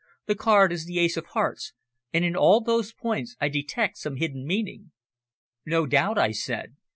The 0.25 0.33
card 0.33 0.73
is 0.73 0.85
the 0.87 0.97
ace 0.97 1.15
of 1.15 1.27
hearts, 1.27 1.73
and 2.11 2.25
in 2.25 2.35
all 2.35 2.59
those 2.61 2.91
points 2.91 3.35
I 3.39 3.49
detect 3.49 3.97
some 3.97 4.15
hidden 4.15 4.47
meaning." 4.47 4.89
"No 5.63 5.85
doubt," 5.85 6.17
I 6.17 6.31
said. 6.31 6.75